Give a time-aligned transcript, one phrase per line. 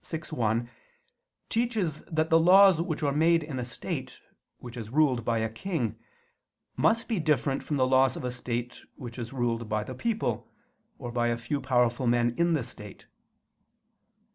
[0.11, 0.67] iv, 1)
[1.47, 4.19] teaches that the laws which are made in a state
[4.57, 5.95] which is ruled by a king
[6.75, 10.51] must be different from the laws of a state which is ruled by the people,
[10.97, 13.05] or by a few powerful men in the state.